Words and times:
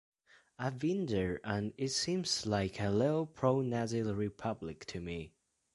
I've 0.57 0.79
been 0.79 1.05
there 1.05 1.39
and 1.43 1.73
it 1.77 1.89
seems 1.89 2.47
like 2.47 2.81
a 2.81 2.89
little 2.89 3.27
pro-Nazi 3.27 4.01
Republic 4.01 4.83
to 4.87 4.99
me. 4.99 5.35